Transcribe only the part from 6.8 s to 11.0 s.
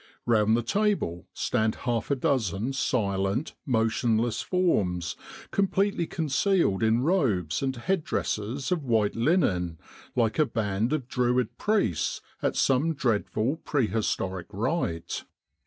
in robes and head dresses of white linen, like a band